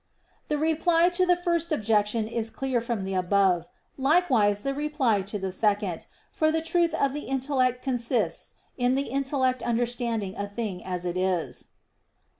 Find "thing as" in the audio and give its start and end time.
10.47-11.05